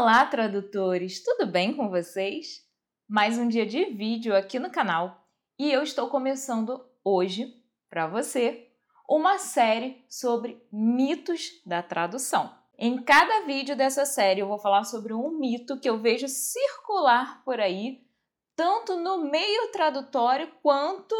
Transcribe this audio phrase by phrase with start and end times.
[0.00, 1.24] Olá, tradutores!
[1.24, 2.64] Tudo bem com vocês?
[3.08, 5.26] Mais um dia de vídeo aqui no canal
[5.58, 7.52] e eu estou começando hoje,
[7.90, 8.68] para você,
[9.08, 12.54] uma série sobre mitos da tradução.
[12.78, 17.42] Em cada vídeo dessa série eu vou falar sobre um mito que eu vejo circular
[17.44, 18.06] por aí,
[18.54, 21.16] tanto no meio tradutório quanto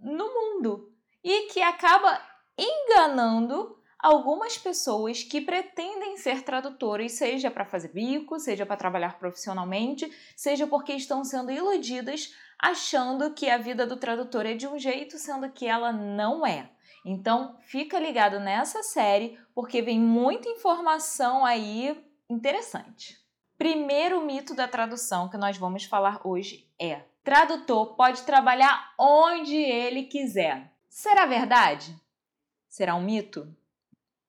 [0.00, 0.90] no mundo,
[1.22, 2.18] e que acaba
[2.56, 10.10] enganando algumas pessoas que pretendem ser tradutoras, seja para fazer bico, seja para trabalhar profissionalmente,
[10.36, 15.18] seja porque estão sendo iludidas achando que a vida do tradutor é de um jeito,
[15.18, 16.70] sendo que ela não é.
[17.04, 23.16] Então, fica ligado nessa série porque vem muita informação aí interessante.
[23.56, 30.04] Primeiro mito da tradução que nós vamos falar hoje é: tradutor pode trabalhar onde ele
[30.04, 30.72] quiser.
[30.88, 31.96] Será verdade?
[32.68, 33.54] Será um mito?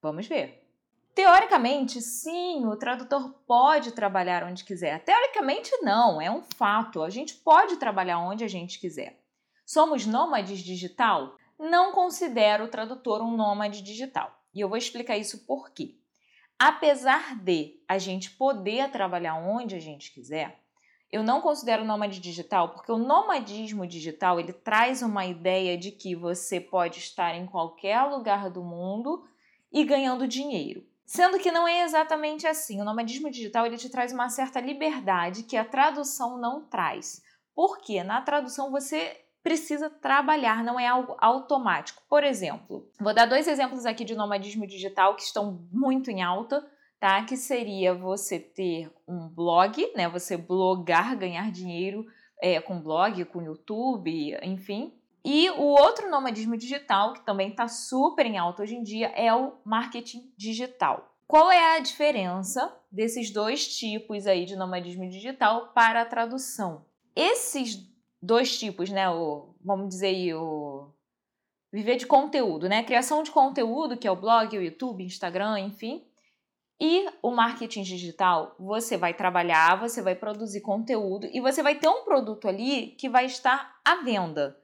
[0.07, 0.65] Vamos ver.
[1.13, 5.03] Teoricamente, sim, o tradutor pode trabalhar onde quiser.
[5.03, 7.03] Teoricamente, não, é um fato.
[7.03, 9.19] A gente pode trabalhar onde a gente quiser.
[9.65, 11.35] Somos nômades digital?
[11.59, 14.31] Não considero o tradutor um nômade digital.
[14.53, 15.97] E eu vou explicar isso por quê.
[16.57, 20.57] Apesar de a gente poder trabalhar onde a gente quiser,
[21.11, 26.15] eu não considero nômade digital porque o nomadismo digital ele traz uma ideia de que
[26.15, 29.27] você pode estar em qualquer lugar do mundo
[29.71, 30.85] e ganhando dinheiro.
[31.05, 32.81] Sendo que não é exatamente assim.
[32.81, 37.21] O nomadismo digital ele te traz uma certa liberdade que a tradução não traz.
[37.55, 42.03] Porque na tradução você precisa trabalhar, não é algo automático.
[42.09, 46.69] Por exemplo, vou dar dois exemplos aqui de nomadismo digital que estão muito em alta,
[46.99, 47.23] tá?
[47.23, 50.09] Que seria você ter um blog, né?
[50.09, 52.05] Você blogar, ganhar dinheiro
[52.41, 54.93] é, com blog, com YouTube, enfim,
[55.29, 59.35] e o outro nomadismo digital, que também está super em alta hoje em dia, é
[59.35, 61.13] o marketing digital.
[61.27, 66.85] Qual é a diferença desses dois tipos aí de nomadismo digital para a tradução?
[67.13, 67.77] Esses
[68.21, 70.93] dois tipos, né, o, vamos dizer aí, o
[71.73, 76.07] viver de conteúdo, né, criação de conteúdo, que é o blog, o YouTube, Instagram, enfim,
[76.79, 81.89] e o marketing digital, você vai trabalhar, você vai produzir conteúdo e você vai ter
[81.89, 84.57] um produto ali que vai estar à venda.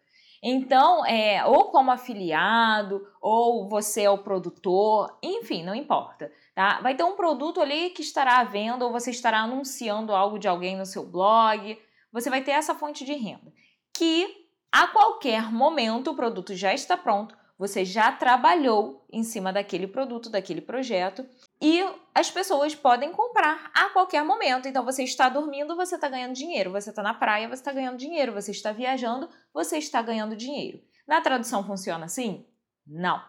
[0.46, 6.30] Então, é, ou como afiliado, ou você é o produtor, enfim, não importa.
[6.54, 6.81] Tá?
[6.81, 10.50] Vai ter um produto ali que estará à venda, ou você estará anunciando algo de
[10.50, 11.80] alguém no seu blog.
[12.12, 13.53] Você vai ter essa fonte de renda.
[13.96, 19.88] Que a qualquer momento o produto já está pronto, você já trabalhou em cima daquele
[19.88, 21.26] produto, daquele projeto,
[21.63, 21.81] e
[22.13, 24.68] as pessoas podem comprar a qualquer momento.
[24.68, 26.74] Então você está dormindo, você está ganhando dinheiro.
[26.74, 28.34] Você está na praia, você está ganhando dinheiro.
[28.34, 30.81] Você está viajando, você está ganhando dinheiro.
[31.07, 32.46] Na tradução funciona assim?
[32.85, 33.23] Não.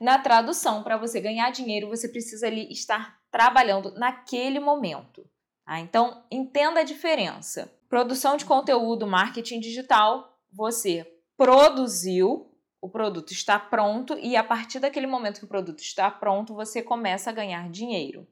[0.00, 5.28] Na tradução, para você ganhar dinheiro, você precisa ali estar trabalhando naquele momento.
[5.66, 5.80] Tá?
[5.80, 7.68] Então, entenda a diferença.
[7.88, 11.04] Produção de conteúdo, marketing digital, você
[11.36, 12.51] produziu,
[12.82, 16.82] o produto está pronto e a partir daquele momento que o produto está pronto, você
[16.82, 18.26] começa a ganhar dinheiro.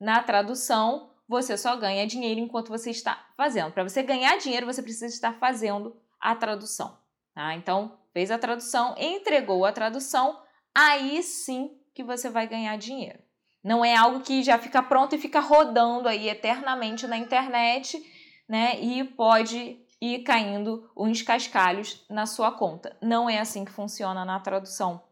[0.00, 3.72] Na tradução, você só ganha dinheiro enquanto você está fazendo.
[3.72, 6.96] Para você ganhar dinheiro, você precisa estar fazendo a tradução.
[7.34, 7.54] Tá?
[7.56, 10.40] Então, fez a tradução, entregou a tradução,
[10.72, 13.18] aí sim que você vai ganhar dinheiro.
[13.64, 18.00] Não é algo que já fica pronto e fica rodando aí eternamente na internet,
[18.48, 18.80] né?
[18.80, 22.96] E pode e caindo uns cascalhos na sua conta.
[23.02, 25.02] Não é assim que funciona na tradução.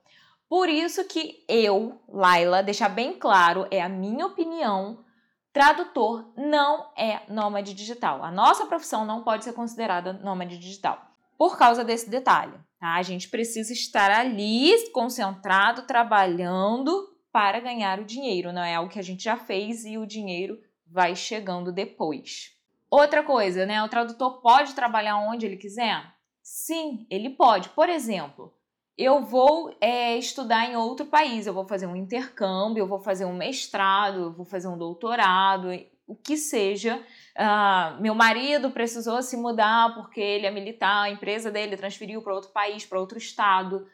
[0.48, 5.04] Por isso que eu, Laila, deixar bem claro, é a minha opinião,
[5.52, 8.22] tradutor não é nômade digital.
[8.22, 11.02] A nossa profissão não pode ser considerada nômade digital.
[11.36, 12.94] Por causa desse detalhe, tá?
[12.94, 18.52] A gente precisa estar ali concentrado, trabalhando para ganhar o dinheiro.
[18.52, 22.56] Não é algo que a gente já fez e o dinheiro vai chegando depois.
[22.91, 23.82] Outra coisa, né?
[23.82, 26.02] O tradutor pode trabalhar onde ele quiser?
[26.42, 27.69] Sim, ele pode.
[27.70, 28.54] Por exemplo,
[28.97, 33.25] eu vou é, estudar em outro país, eu vou fazer um intercâmbio, eu vou fazer
[33.25, 35.69] um mestrado, eu vou fazer um doutorado,
[36.06, 37.05] o que seja.
[37.37, 42.34] Uh, meu marido precisou se mudar porque ele é militar, a empresa dele transferiu para
[42.34, 43.87] outro país, para outro estado.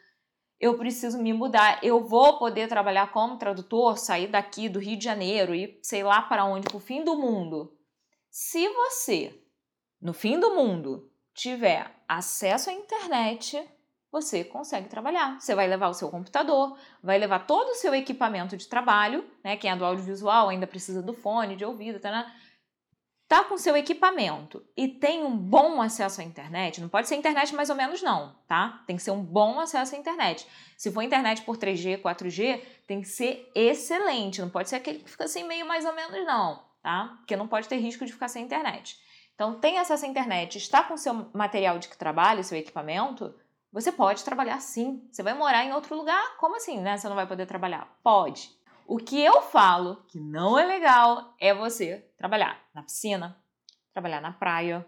[0.59, 1.83] Eu preciso me mudar.
[1.83, 6.21] Eu vou poder trabalhar como tradutor, sair daqui do Rio de Janeiro e sei lá
[6.21, 7.75] para onde, para o fim do mundo.
[8.35, 9.39] Se você,
[10.01, 13.63] no fim do mundo, tiver acesso à internet,
[14.11, 15.39] você consegue trabalhar.
[15.39, 19.55] Você vai levar o seu computador, vai levar todo o seu equipamento de trabalho, né?
[19.55, 22.33] Quem é do audiovisual ainda precisa do fone, de ouvido, tá?
[23.27, 27.53] Tá com seu equipamento e tem um bom acesso à internet, não pode ser internet
[27.53, 28.83] mais ou menos não, tá?
[28.87, 30.47] Tem que ser um bom acesso à internet.
[30.75, 35.11] Se for internet por 3G, 4G, tem que ser excelente, não pode ser aquele que
[35.11, 37.15] fica assim meio mais ou menos não tá?
[37.17, 38.97] Porque não pode ter risco de ficar sem internet.
[39.33, 43.33] Então, tem acesso à internet, está com seu material de trabalho, seu equipamento,
[43.73, 45.03] você pode trabalhar sim.
[45.11, 46.37] Você vai morar em outro lugar?
[46.37, 46.95] Como assim, né?
[46.95, 47.91] Você não vai poder trabalhar?
[48.03, 48.51] Pode.
[48.85, 53.35] O que eu falo que não é legal é você trabalhar na piscina,
[53.91, 54.85] trabalhar na praia,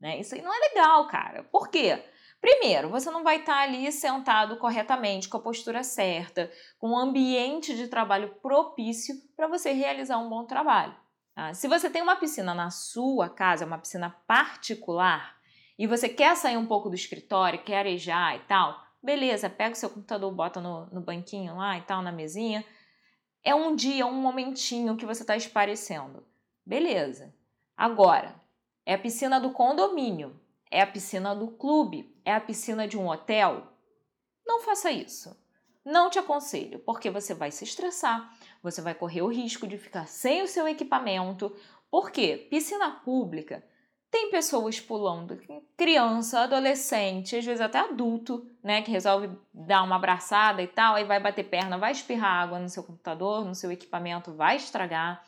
[0.00, 0.20] né?
[0.20, 1.42] Isso aí não é legal, cara.
[1.44, 2.00] Por quê?
[2.40, 6.48] Primeiro, você não vai estar ali sentado corretamente, com a postura certa,
[6.78, 10.94] com um ambiente de trabalho propício para você realizar um bom trabalho.
[11.38, 11.54] Tá?
[11.54, 15.36] Se você tem uma piscina na sua casa, uma piscina particular,
[15.78, 19.76] e você quer sair um pouco do escritório, quer arejar e tal, beleza, pega o
[19.76, 22.64] seu computador, bota no, no banquinho lá e tal, na mesinha.
[23.44, 26.26] É um dia, um momentinho que você está esparecendo.
[26.66, 27.32] Beleza.
[27.76, 28.34] Agora,
[28.84, 33.06] é a piscina do condomínio, é a piscina do clube, é a piscina de um
[33.06, 33.64] hotel.
[34.44, 35.40] Não faça isso.
[35.84, 38.28] Não te aconselho, porque você vai se estressar,
[38.62, 41.54] você vai correr o risco de ficar sem o seu equipamento.
[41.90, 43.64] Porque piscina pública
[44.10, 45.38] tem pessoas pulando,
[45.76, 51.04] criança, adolescente, às vezes até adulto, né, que resolve dar uma abraçada e tal, aí
[51.04, 55.22] vai bater perna, vai espirrar água no seu computador, no seu equipamento, vai estragar.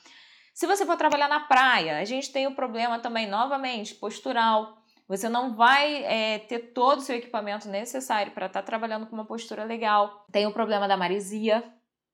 [0.55, 4.79] Se você for trabalhar na praia, a gente tem o problema também, novamente, postural.
[5.09, 9.15] Você não vai é, ter todo o seu equipamento necessário para estar tá trabalhando com
[9.15, 10.25] uma postura legal.
[10.31, 11.65] Tem o problema da maresia.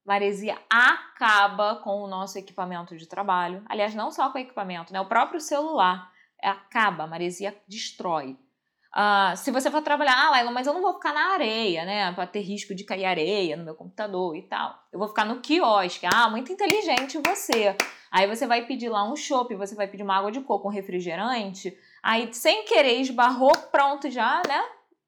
[0.07, 3.63] Maresia acaba com o nosso equipamento de trabalho.
[3.69, 5.01] Aliás, não só com o equipamento, né?
[5.01, 8.39] O próprio celular acaba, a maresia destrói.
[8.95, 12.13] Uh, se você for trabalhar, ah, Laila, mas eu não vou ficar na areia, né?
[12.13, 14.79] Para ter risco de cair areia no meu computador e tal.
[14.93, 16.07] Eu vou ficar no quiosque.
[16.07, 17.77] Ah, muito inteligente você.
[18.11, 20.71] Aí você vai pedir lá um chopp, você vai pedir uma água de coco, um
[20.71, 21.77] refrigerante.
[22.03, 24.65] Aí, sem querer, esbarrou, pronto já, né?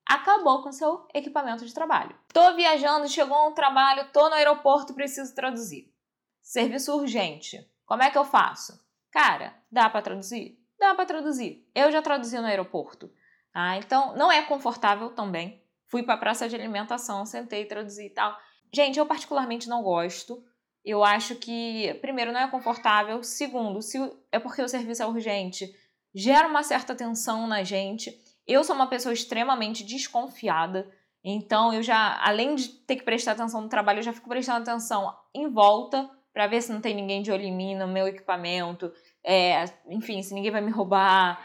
[0.09, 2.19] Acabou com seu equipamento de trabalho.
[2.33, 5.93] Tô viajando, chegou um trabalho, tô no aeroporto, preciso traduzir.
[6.41, 7.71] Serviço urgente.
[7.85, 8.83] Como é que eu faço?
[9.11, 10.59] Cara, dá para traduzir?
[10.79, 11.69] Dá para traduzir.
[11.75, 13.13] Eu já traduzi no aeroporto.
[13.53, 13.77] Tá?
[13.77, 15.63] Então, não é confortável também.
[15.87, 18.35] Fui para a praça de alimentação, sentei, traduzi e tal.
[18.73, 20.43] Gente, eu particularmente não gosto.
[20.83, 23.23] Eu acho que, primeiro, não é confortável.
[23.23, 23.99] Segundo, se
[24.33, 25.71] é porque o serviço é urgente,
[26.15, 28.11] gera uma certa tensão na gente.
[28.49, 30.91] Eu sou uma pessoa extremamente desconfiada.
[31.23, 34.63] Então, eu já, além de ter que prestar atenção no trabalho, eu já fico prestando
[34.63, 38.09] atenção em volta para ver se não tem ninguém de olho em mim, no meu
[38.09, 38.91] equipamento,
[39.23, 41.39] é, enfim, se ninguém vai me roubar.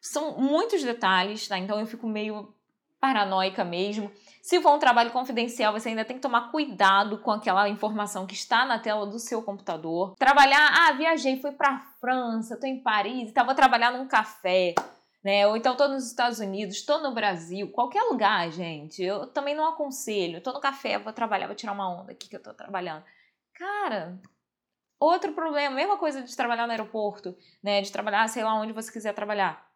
[0.00, 1.56] São muitos detalhes, tá?
[1.56, 2.52] Então eu fico meio
[3.00, 4.12] paranoica mesmo.
[4.42, 8.34] Se for um trabalho confidencial, você ainda tem que tomar cuidado com aquela informação que
[8.34, 10.14] está na tela do seu computador.
[10.16, 14.74] Trabalhar, ah, viajei, fui para França, tô em Paris, então vou trabalhar num café,
[15.22, 15.46] né?
[15.46, 19.02] Ou então tô nos Estados Unidos, tô no Brasil, qualquer lugar, gente.
[19.02, 20.40] Eu também não aconselho.
[20.40, 23.04] Tô no café, vou trabalhar, vou tirar uma onda aqui que eu tô trabalhando.
[23.54, 24.20] Cara,
[25.02, 27.82] Outro problema, mesma coisa de trabalhar no aeroporto, né?
[27.82, 29.68] De trabalhar, sei lá, onde você quiser trabalhar.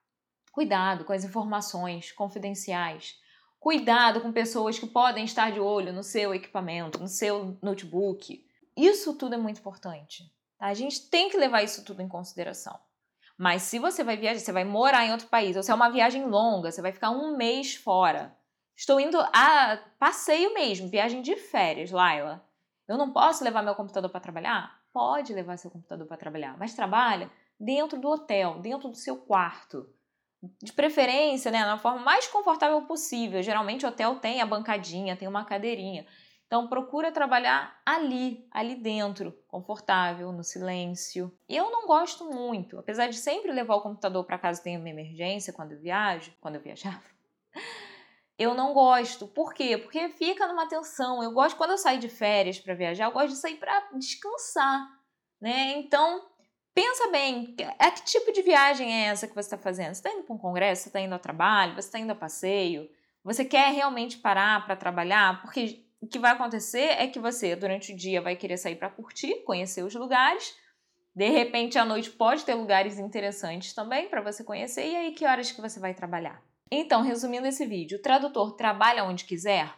[0.52, 3.20] Cuidado com as informações confidenciais.
[3.58, 8.46] Cuidado com pessoas que podem estar de olho no seu equipamento, no seu notebook.
[8.76, 10.32] Isso tudo é muito importante.
[10.56, 10.66] Tá?
[10.66, 12.78] A gente tem que levar isso tudo em consideração.
[13.38, 15.90] Mas se você vai viajar, você vai morar em outro país, ou se é uma
[15.90, 18.36] viagem longa, você vai ficar um mês fora.
[18.76, 22.44] Estou indo a passeio mesmo, viagem de férias, Laila.
[22.88, 24.76] Eu não posso levar meu computador para trabalhar?
[24.96, 29.86] pode levar seu computador para trabalhar, mas trabalha dentro do hotel, dentro do seu quarto.
[30.62, 33.42] De preferência, né, na forma mais confortável possível.
[33.42, 36.06] Geralmente o hotel tem a bancadinha, tem uma cadeirinha.
[36.46, 41.36] Então procura trabalhar ali, ali dentro, confortável, no silêncio.
[41.48, 45.52] Eu não gosto muito, apesar de sempre levar o computador para casa tem uma emergência
[45.52, 47.02] quando eu viajo, quando eu viajava.
[48.38, 49.26] Eu não gosto.
[49.26, 49.78] Por quê?
[49.78, 51.22] Porque fica numa tensão.
[51.22, 54.86] Eu gosto, quando eu saio de férias para viajar, eu gosto de sair para descansar,
[55.40, 55.72] né?
[55.78, 56.22] Então,
[56.74, 59.94] pensa bem, a que tipo de viagem é essa que você está fazendo?
[59.94, 60.82] Você está indo para um congresso?
[60.82, 61.72] Você está indo ao trabalho?
[61.76, 62.90] Você está indo a passeio?
[63.24, 65.40] Você quer realmente parar para trabalhar?
[65.40, 68.88] Porque o que vai acontecer é que você, durante o dia, vai querer sair para
[68.88, 70.56] curtir, conhecer os lugares.
[71.12, 74.86] De repente, à noite pode ter lugares interessantes também para você conhecer.
[74.86, 76.40] E aí, que horas que você vai trabalhar?
[76.70, 79.74] Então, resumindo esse vídeo, o tradutor trabalha onde quiser?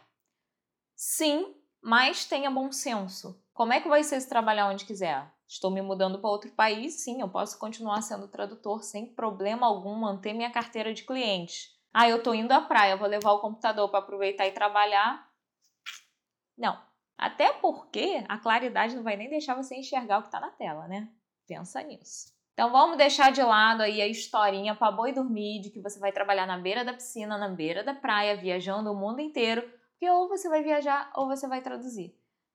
[0.95, 3.41] Sim, mas tenha bom senso.
[3.51, 5.31] Como é que vai ser se trabalhar onde quiser?
[5.47, 7.03] Estou me mudando para outro país?
[7.03, 11.75] Sim, eu posso continuar sendo tradutor sem problema algum, manter minha carteira de clientes.
[11.91, 15.28] Ah, eu estou indo à praia, vou levar o computador para aproveitar e trabalhar?
[16.59, 16.77] Não.
[17.17, 20.87] Até porque a claridade não vai nem deixar você enxergar o que está na tela,
[20.87, 21.09] né?
[21.47, 22.33] Pensa nisso.
[22.53, 26.11] Então vamos deixar de lado aí a historinha para boi dormir de que você vai
[26.11, 29.61] trabalhar na beira da piscina, na beira da praia, viajando o mundo inteiro,
[29.91, 32.13] porque ou você vai viajar ou você vai traduzir.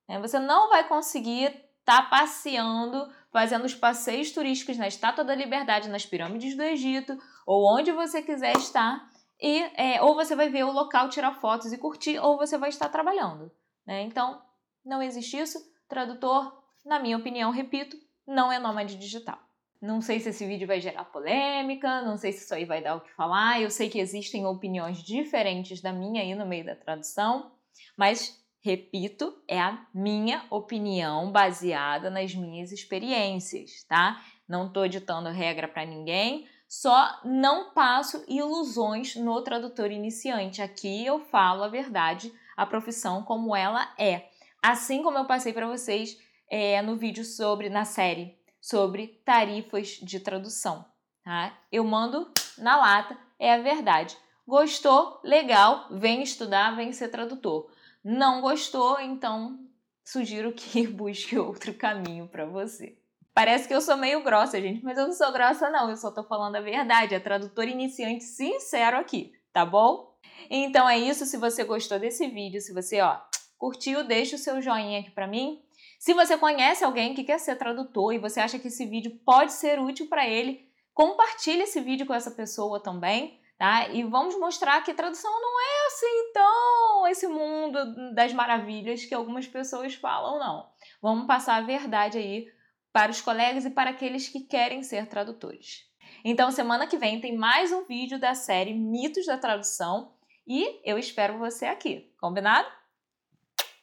[0.09, 0.21] Né?
[0.21, 6.07] Você não vai conseguir tá passeando, fazendo os passeios turísticos na Estátua da Liberdade, nas
[6.07, 9.07] pirâmides do Egito, ou onde você quiser estar,
[9.41, 12.71] e é, ou você vai ver o local, tirar fotos e curtir, ou você vai
[12.71, 13.53] estar trabalhando.
[13.87, 14.03] Né?
[14.03, 14.43] Então,
[14.85, 15.59] não existe isso.
[15.89, 16.53] Tradutor,
[16.85, 19.39] na minha opinião, repito, não é nômade digital.
[19.81, 22.97] Não sei se esse vídeo vai gerar polêmica, não sei se isso aí vai dar
[22.97, 23.61] o que falar.
[23.61, 27.53] Eu sei que existem opiniões diferentes da minha aí no meio da tradução,
[27.97, 34.23] mas repito, é a minha opinião baseada nas minhas experiências, tá?
[34.49, 40.63] Não estou ditando regra para ninguém, só não passo ilusões no tradutor iniciante.
[40.63, 44.31] Aqui eu falo a verdade, a profissão como ela é.
[44.63, 46.19] Assim como eu passei para vocês
[46.51, 50.85] é, no vídeo sobre, na série, sobre tarifas de tradução,
[51.23, 51.57] tá?
[51.71, 54.17] Eu mando na lata, é a verdade.
[54.47, 55.21] Gostou?
[55.25, 57.71] Legal, vem estudar, vem ser tradutor.
[58.03, 59.01] Não gostou?
[59.01, 59.59] Então
[60.05, 62.99] sugiro que busque outro caminho para você.
[63.35, 65.91] Parece que eu sou meio grossa, gente, mas eu não sou grossa, não.
[65.91, 67.15] Eu só tô falando a verdade.
[67.15, 70.14] É tradutor iniciante sincero aqui, tá bom?
[70.51, 71.27] Então é isso.
[71.27, 73.19] Se você gostou desse vídeo, se você, ó,
[73.59, 75.63] curtiu, deixa o seu joinha aqui para mim.
[75.99, 79.53] Se você conhece alguém que quer ser tradutor e você acha que esse vídeo pode
[79.53, 83.89] ser útil para ele, compartilhe esse vídeo com essa pessoa também tá?
[83.89, 89.47] E vamos mostrar que tradução não é assim tão esse mundo das maravilhas que algumas
[89.47, 90.69] pessoas falam, não.
[91.01, 92.47] Vamos passar a verdade aí
[92.93, 95.85] para os colegas e para aqueles que querem ser tradutores.
[96.27, 100.15] Então, semana que vem tem mais um vídeo da série Mitos da Tradução
[100.47, 102.67] e eu espero você aqui, combinado?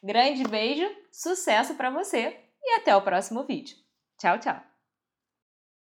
[0.01, 3.77] Grande beijo, sucesso para você e até o próximo vídeo.
[4.17, 4.70] Tchau, tchau!